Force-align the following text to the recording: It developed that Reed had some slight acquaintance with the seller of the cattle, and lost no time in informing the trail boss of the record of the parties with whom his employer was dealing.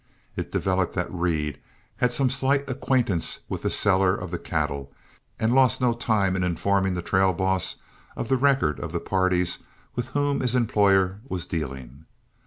It 0.35 0.51
developed 0.51 0.95
that 0.95 1.13
Reed 1.13 1.59
had 1.97 2.11
some 2.11 2.31
slight 2.31 2.67
acquaintance 2.67 3.41
with 3.47 3.61
the 3.61 3.69
seller 3.69 4.15
of 4.15 4.31
the 4.31 4.39
cattle, 4.39 4.91
and 5.39 5.53
lost 5.53 5.79
no 5.79 5.93
time 5.93 6.35
in 6.35 6.43
informing 6.43 6.95
the 6.95 7.03
trail 7.03 7.33
boss 7.33 7.75
of 8.15 8.27
the 8.27 8.35
record 8.35 8.79
of 8.79 8.93
the 8.93 8.99
parties 8.99 9.59
with 9.93 10.07
whom 10.07 10.39
his 10.39 10.55
employer 10.55 11.19
was 11.29 11.45
dealing. 11.45 12.05